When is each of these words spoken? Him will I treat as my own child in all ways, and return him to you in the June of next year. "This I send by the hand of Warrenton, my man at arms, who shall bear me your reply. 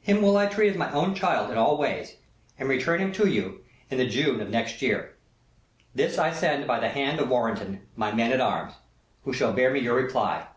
Him 0.00 0.22
will 0.22 0.36
I 0.36 0.46
treat 0.46 0.70
as 0.70 0.76
my 0.76 0.90
own 0.90 1.14
child 1.14 1.52
in 1.52 1.56
all 1.56 1.78
ways, 1.78 2.16
and 2.58 2.68
return 2.68 2.98
him 2.98 3.12
to 3.12 3.28
you 3.28 3.60
in 3.92 3.98
the 3.98 4.08
June 4.08 4.40
of 4.40 4.50
next 4.50 4.82
year. 4.82 5.14
"This 5.94 6.18
I 6.18 6.32
send 6.32 6.66
by 6.66 6.80
the 6.80 6.88
hand 6.88 7.20
of 7.20 7.28
Warrenton, 7.28 7.86
my 7.94 8.10
man 8.10 8.32
at 8.32 8.40
arms, 8.40 8.74
who 9.22 9.32
shall 9.32 9.52
bear 9.52 9.70
me 9.72 9.78
your 9.78 9.94
reply. 9.94 10.48